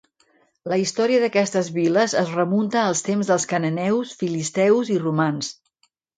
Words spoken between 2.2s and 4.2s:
es remunta al temps dels cananeus,